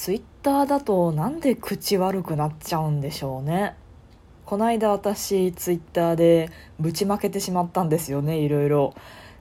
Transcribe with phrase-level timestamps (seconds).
[0.00, 3.74] ツイッターだとなんで口悪くなっちゃうんでしょうね。
[4.46, 8.94] この間私ツイッターでぶちまけてしまったんですよねいろいろ。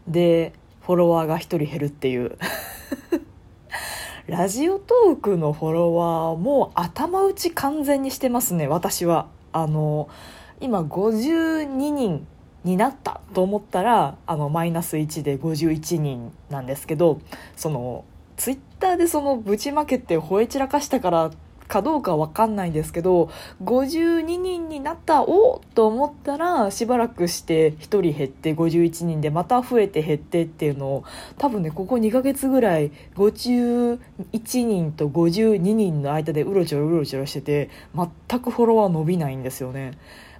[0.06, 0.52] で
[0.82, 2.38] フォロワーが1人減るっていう。
[4.28, 9.28] ラジオトークのフォロワーも頭打ち完全にしてますね私は。
[9.54, 10.10] あの
[10.60, 12.28] 今52人
[12.66, 17.22] になったと思ったらあのマイナス1で51人なんですけど
[17.56, 18.04] その
[18.36, 21.32] ツイッターでそのぶちまけて吠え散らかしたから
[21.70, 23.30] かどうかわかんないんですけど
[23.64, 31.04] 52人になったおと思ったらしばらくして1人減って51人でまた増えて減ってっていうのを
[31.38, 34.00] 多分ねここ2ヶ月ぐらい51
[34.64, 39.92] 人と52人の間でうろちょろうろちょろしてて全くフォロワー伸びないんですよね。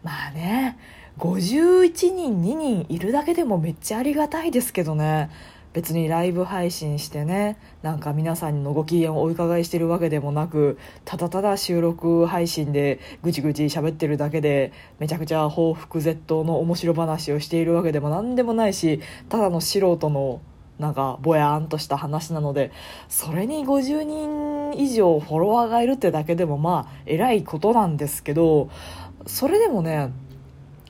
[0.04, 0.78] まあね
[1.20, 5.30] 51人2人いるだけでもめっちゃありがたいですけどね。
[5.74, 20.42] 別にライブ配信してねなんか皆さんのご機嫌をお伺いしてるわけでもなくただただ収録配信でぐちぐち喋ってるだけでめちゃくちゃ報復絶倒の面白話をしているわけでも何でもないしただの素人の
[20.80, 22.72] なんかぼやーんとした話なので
[23.10, 28.70] それに50人以上フォロワーがいるってだけでもまあ偉いことなんですけど
[29.28, 30.12] それでもね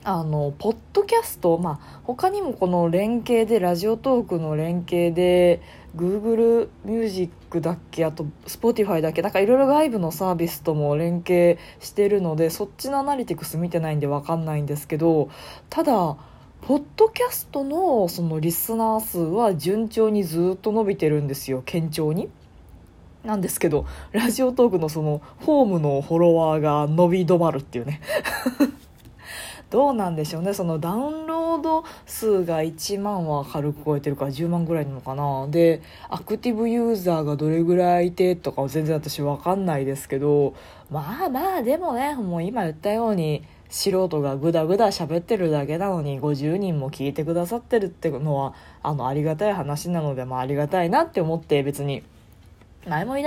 [0.02, 5.60] あのポッドキャスト、まあ、他にもこの連携でラジオトークの連携で
[5.94, 15.28] Google ミュージックだっけあと Spotify だっけなんかいろいろ外部のサービスとも連携してるのでそっちのアナリティクス見てないんで分かんないんですけど
[15.68, 16.16] ただ
[16.62, 22.30] ポッドキャストのそのリスナー数は順調にずっと伸びてるんですよ堅調に。
[23.24, 28.00] なんですけどラジオトークのそのホームのフォロワーが伸び止まるっていうね
[29.70, 40.54] どうなんでしょうねそのダウンロード数が1万は軽く超えてるから10万ぐらいなのかなでアクティブユーザーがどれぐらいいてとかは全然私分かんないですけど
[40.90, 52.02] まあまあでもねもう今言ったように素人がグダグダ喋ってるだけなのに50人も聞いてくださってるってのはあのありがたい話なので、まあ、ありがたいなって思って別に。
[52.88, 53.22] 前も言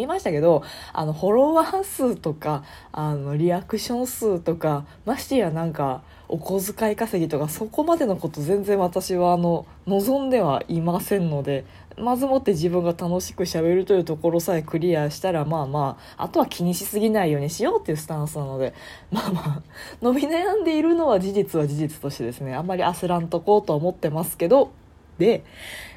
[0.00, 11.64] いましたけどあのフォロワー数とかあのリアクション数とかましてやなんかお小遣い稼ぎとかそこまでのこと全然私はあの望んではいませんので
[11.98, 18.72] まずもって自分が楽しくしゃべるというところさえクリアしたらまあまああとは気にしすぎないようにしようっていうスタンスなので
[19.10, 19.62] まあまあ
[20.00, 24.72] 伸び悩んでいるのは事実は事実としてですねあんまり焦らんとこうと思ってますけど
[25.18, 25.44] で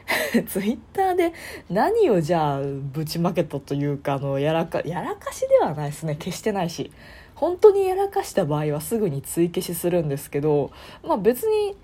[0.47, 1.33] ツイッターで
[1.69, 6.91] 何をじゃあぶちまけたというかあのやらかやらかしではないですね消してないし
[7.33, 10.71] 本当にやらかした場合はすぐに追消しするんですけど、
[11.03, 11.75] まあ、別に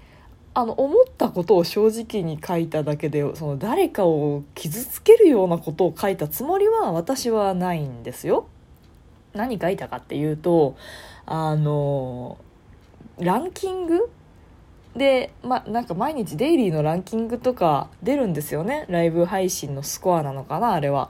[0.53, 8.47] あの思ったことを正直に書いただけでその誰かを傷つけるようなことを書いたつもりは私はないんですよ。
[9.33, 10.75] 何書いたかっていうと
[11.25, 12.37] あの
[13.17, 14.09] ランキング
[14.95, 18.85] で、ま、なんか毎日デイリーのランキングとか出るんですよね。
[18.89, 21.09] ライブ配信のスコアなのかなあれは。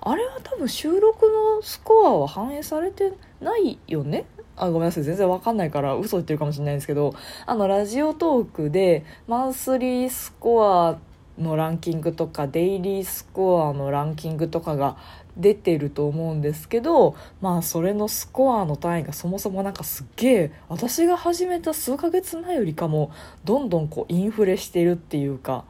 [0.00, 4.24] あれは多分収録のスコアは反映されてないよね？
[4.56, 5.04] あごめんなさい。
[5.04, 7.14] 全然わかんないから嘘言ってるかもしれないんですけど。
[7.44, 10.98] あのラジオトークでマンスリースコア
[11.38, 14.96] のランキングとかデイリースコアのランキングとかが
[15.36, 23.10] 出てると思うんですけどまあそれのスコアの単位がそもそもなんかすっげえ私が始めた数ヶ月前よりかも
[23.44, 25.64] どんどんこうインフレしてるっていうか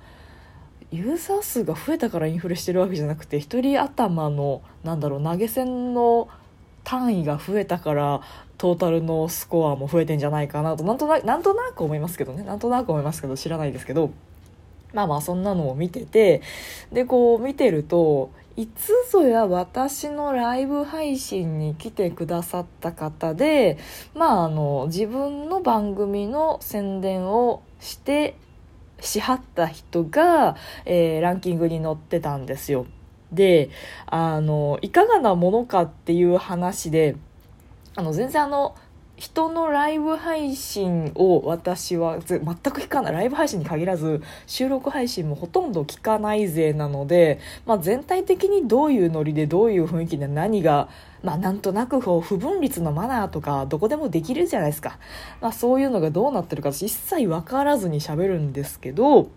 [0.91, 6.29] ユーザー数が増えたからインフレしてるわけじゃなくて1人頭のなんだろう投げ銭の
[6.83, 8.21] 単位が増えたから
[8.59, 12.43] トータルのスコアも増えてんじゃないかなとなんとななんとなく思いますけどね。
[12.43, 14.11] なんとなく思いますけど知らないですけど。
[14.93, 16.43] まあまあそんなのを見てて
[16.93, 23.79] でこう見てるといつぞや私のライブ配信に来てくださった方で、
[24.15, 28.37] まあ、あの自分の番組の宣伝をして
[29.01, 32.85] しはった人が、えー、ランキングに載ってたんですよ。
[33.33, 33.71] で
[34.05, 37.17] あのいかがなものかっていう話で
[37.97, 38.77] あの全然あの
[39.21, 43.13] 人のライブ配信を私は全く聞かない。
[43.13, 50.89] ライブ配信に限らず収録配信もほとんど聞かないぜなので、まあ、全体的にどういうノリでどういう雰囲気で何が、
[51.23, 54.99] まあ、なんとなくこう不分率のマナーとかどこでもできるじゃないですか、
[55.43, 59.29] まあ、そういうのがどうなってるか一切分からずに喋るんですけど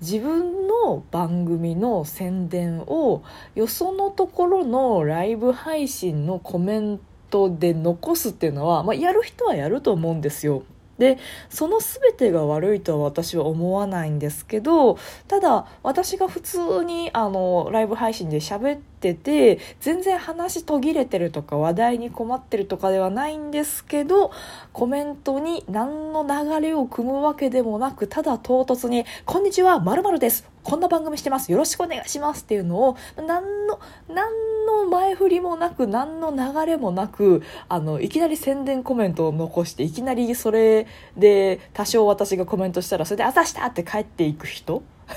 [0.00, 3.22] 自分の番組の宣伝を
[3.54, 10.62] よそのところのライブ配信のコメントトで残すっていうのは、まあ、やる人はやると思うんですよ。
[10.98, 11.18] で
[11.50, 14.96] その全てが悪いとは私は思わないんですけど
[15.28, 24.30] ただ私が普通にあのライブ配信で喋ってて全然話途切れてるとか話題に困ってるとかではないんですけど
[24.72, 33.78] コメントに何の流れを組むわけでもなくただ唐突に「こんにちはまるですこんな番組してますよろしくお願いします」っていうのを何の
[34.08, 40.86] 何のの前振りもなく何の流れもなくあのいきなり宣伝コメントを残していきなりそれ
[41.16, 44.82] で多少私がコメントしたらそれで「あざした!」って帰っていく人？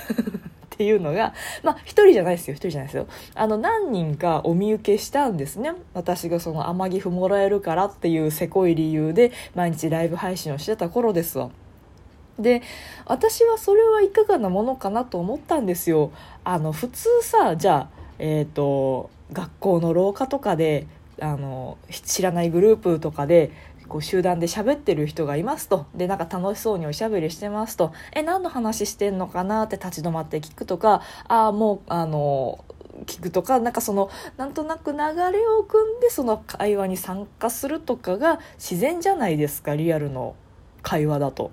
[0.76, 3.08] っていうのがまあ一人じゃないですよ一人じゃないですよ。
[3.36, 5.74] あの何人かお見受けしたんですね。
[5.94, 11.50] 私がその天城府もらえるからっていうせこい理由で毎日ライブ配信をしてた頃ですわ。
[12.40, 12.62] で
[13.06, 16.12] 私はそれはいかがなものかなと思ったんですよ。
[16.46, 20.88] あの普通さじゃあえっ、ー、と学校の廊下とかで
[21.22, 23.52] あの知らないグループとかで
[23.88, 32.64] こう集団で喋ってる人がいますとでなんか楽しそうにおしゃべりしてますとえ何の話してんのかなって立ち止まって聞くとかああもうあの
[33.06, 40.36] 聞くとかなんかそのなんとなく流れを組んでその会話に参加するとかが自然じゃないですかリアルの
[40.82, 41.52] 会話だと。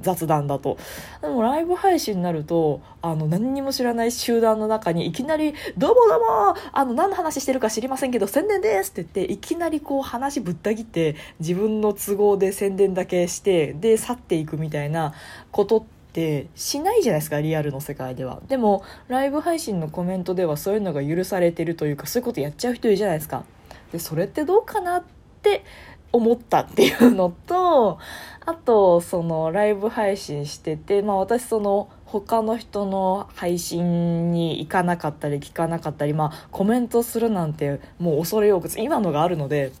[0.00, 0.76] 雑談だと。
[1.22, 15.14] でもライブ配信になるとあの何にも知らない集団の中にいきなり「どうもどうもあの何の話してるか知りませんけど宣伝です」って言っていきなりこう話ぶった切って自分の都合で宣伝だけしてで去っていくみたいな
[15.50, 15.82] ことっ
[16.12, 18.40] てしないじゃないですかリアルの世界では。
[18.48, 23.44] でもライブ配信のコメントではそういうのが許されてるというかそういうことやっちゃう人いるじゃないですか。
[23.92, 25.04] でそれってどうかなっ
[25.42, 25.62] て
[26.12, 27.98] 思ったっていうのと
[28.44, 39.72] あとそのライブ配信してて、まあ、私その他の人の配信に行かなかったり聞かなかったり、まあ、コメントするなんてもう恐れ多く今のがあるので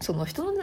[0.00, 0.58] その人の流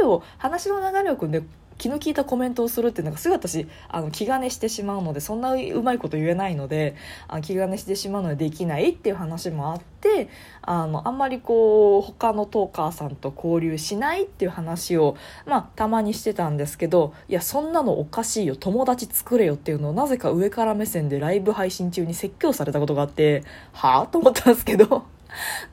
[0.00, 1.42] れを話の流れを組んで
[1.78, 6.96] 気の利いたコメントをするっていうのがすぐ私あの気兼ねしてしまうのでそんなうまいこと言えないので
[7.28, 10.28] あ気兼ねしてしまうのでできないっていう話もあって
[10.62, 15.16] あのあんまりこう他のトーカーさんと交流しないっていう話を、
[15.46, 24.06] まあ、たまにしてたんですけどいやそんなのおかしいよ友達作れよっていうのをなぜか上から目線でライブ配信中に説教されたことがあってはあ？
[24.08, 25.04] と思ったんですけど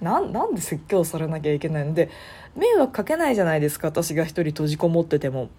[0.02, 2.10] ななんで説教されなきゃいけないので
[2.56, 5.50] 迷惑かけないじゃないですか私が一人閉じこもってても。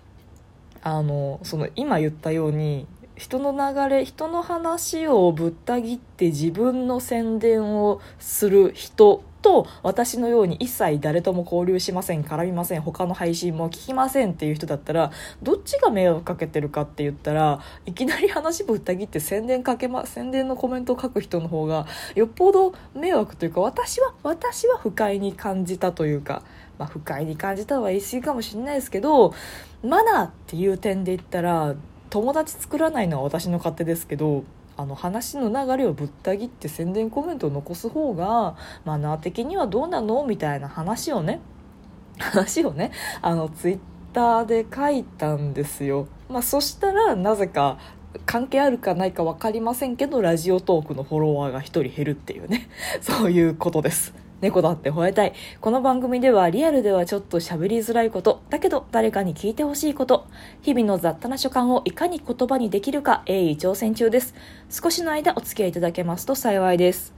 [0.87, 2.87] あのその今言ったように
[3.17, 15.11] 人の流れ人の話をぶった切って自分の宣伝をする人と私のように一切誰とも交流しません絡みません他の配信も聞きませんっていう人だったら
[15.43, 26.45] どっちが迷惑かけてるかって言ったらいきなり話ぶった切って宣伝かけま宣伝のコメントを書く人の方がよっぽど迷惑というか私は私は不快に感じたというか。
[26.79, 29.35] まあ、不快に感じたは言い過ぎかもしれないですけど
[29.83, 31.75] マナーっていう点で言ったら
[32.11, 34.45] 友達作らないのは私の勝手ですけど
[34.77, 41.41] あの話の流れをぶった切って宣伝コメントを残す方がマナー的にはどうなのみたいな話をね
[42.19, 42.93] 話をね
[43.23, 43.79] あのツイッ
[44.13, 46.09] ターで書いたんですよ。
[46.29, 47.79] まあ、そしたらなぜか
[48.25, 52.69] 関係あるかないか分かりませんけどラジオトークのフォロワーが1人減るっていうね
[53.01, 54.26] そういうことです。
[54.43, 55.33] 猫だって吠えたい。
[55.63, 60.27] この番組ではリアルではちょっと喋りづらいこと、だけど誰かに聞いてほしいこと、
[60.61, 64.35] 日々の雑多な所感をいかに言葉にできるか鋭意挑戦中です。
[64.69, 67.15] 少しの間お付き合いいただけますと幸いです。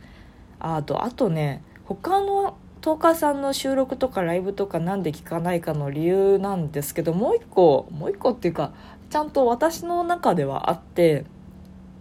[0.61, 8.73] あと、あとね、他のトーカーさんの収録とかライブとかなんで聞かないかの理由なんですけど、もう一個、もう一個っていうか、
[9.11, 11.25] ちゃんと私の中ではあって、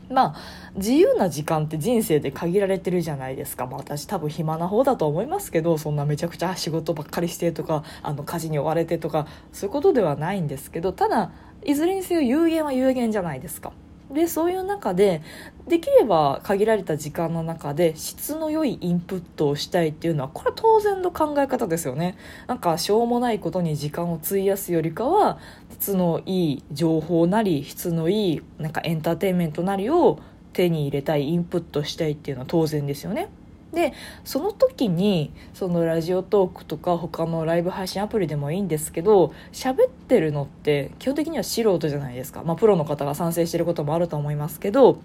[0.10, 0.36] まあ
[0.76, 11.32] 自由な時間って人生で限られてるじゃないですか、まあ、私多分暇な方だと思いますけどそんなめちゃくちゃ仕事ばっかりしてとかあの家事に追われてとかそういうことではないんですけどただ
[11.66, 13.72] いずれにせよ有限は有限じゃないですか。
[14.12, 15.22] でそういう中で
[15.68, 22.18] できれば限られた時間の中で質の良いインプットをしたいっていうのはこれは当然の考え方ですよね。
[22.48, 25.40] なんかしょうもないことに時間を費やすよりかは
[25.72, 30.20] 質のいい情報なり質のいいなんかエンターテインメントなりを
[30.54, 33.30] 手に入れたいインプットしたいっていうのは当然ですよね。
[33.78, 33.94] で
[34.26, 44.98] その時にそのラジオトークとか他のライブ配信アプリでもいいんですけど喋ってるのって基本的には素人じゃないですか、まあ、プロの方が賛成してることもあると思いますけど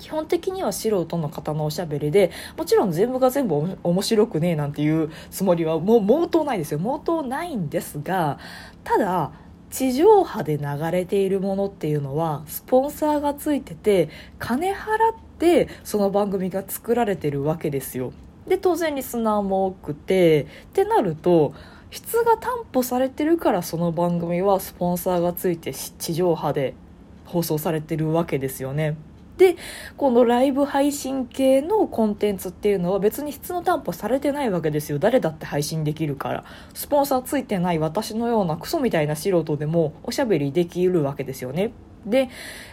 [0.00, 6.80] 基本的には素人の方のおしゃべりでもちろん全部が全部面白くねえなんていうつもりはもう毛頭ないですよ。
[6.80, 8.40] 毛頭ないんですが
[8.82, 9.30] ただ
[9.70, 14.08] 地上波で流れているものっていうのはスポンサーがついてて
[14.38, 18.12] 金払ってその番組が作られてるわけですよ。
[18.46, 21.54] で当然リスナーも多くてってなると
[21.90, 26.74] 質が担保されてるからその番組はスポンサーがついて地上波で
[27.24, 28.96] 放送されてるわけですよね。
[29.36, 29.56] で
[29.96, 41.72] このライブ配信系のコンテンツっていうのは別に質の担保されてないわけですよ誰だって配信できるからスポンサーついてない私のようなクソみたいな素人でもおしゃべりできるわけですよね
[42.06, 42.28] で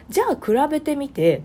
[0.09, 1.41] じゃあ比べてみて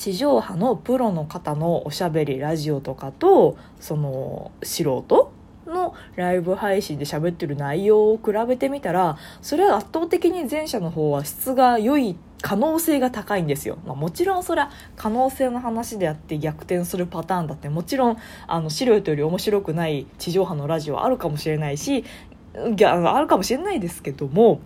[0.00, 5.30] 地上波のプロの方のおしゃべりラジオとかとその素人
[5.66, 18.16] のライブ配信で喋ってる内容を比べてみたらそれは圧倒的に前者の方は質が良い可能性が高いんですよ、まあ、もちろんそれは可能性の話であって逆転するパターンだってもちろん
[18.46, 22.06] あの素人より面白くない地上波のラジオはあるかもしれないし
[22.54, 24.62] あるかもしれないですけども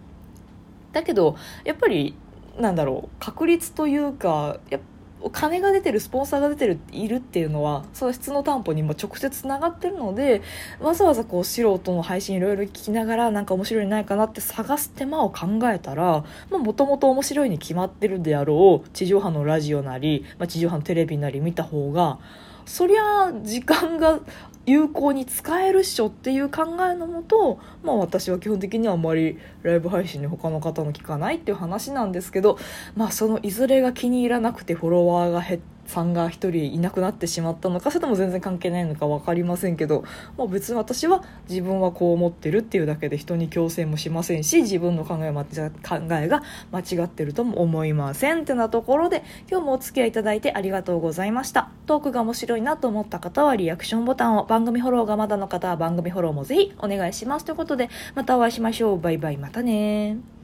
[0.93, 2.15] だけどやっぱり
[2.57, 4.94] なんだろう確率というかやっぱ
[5.31, 10.43] 金が出てるスポンサーが出てるいるっていうのはその質の担保にも直接つながってるので
[10.81, 22.19] わざわざこう素人の配信いろいろ聞きながらなんか面白いないかなって探す手間を考えたらもともと面白いに決まってるであろう地上波のラジオなり、まあ、地上波のテレビなり見た方が
[22.67, 24.21] そりゃ時間が
[24.67, 32.59] 有効に使えるっしょっていう考えのもと、まあ、私は基本的にはあまりライブ配信に他の方の聞かないっていう話なんですけど、
[32.97, 35.74] まあ、そのいずれが気に入らなくてフォロワーが減って。
[35.87, 40.05] さんが1人いなくなってしまったのかそれとも全然関係ないのか分かりませんけど、
[40.37, 51.71] まあ、別に私は自分はこう思ってるっていうだけで人に強制もしませんし自分の考え考えが間違ってるとも思いませんってなところで今日もお付き合いいただいてありがとうございました。
[51.87, 57.45] トークが面白いなと思った方はリアクションボタンを番組フォローがまだの方は番組フォローもぜひお願いします。
[57.45, 59.01] ということでまたお会いしましょう。
[59.01, 59.37] バイバイ。
[59.37, 60.44] またね